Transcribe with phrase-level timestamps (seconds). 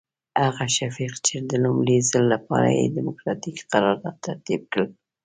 [0.43, 4.83] هغه شفیق چې د لومړي ځل لپاره یې ډیموکراتیک قرارداد ترتیب کړ.